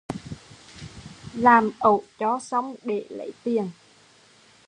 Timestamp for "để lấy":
2.83-3.31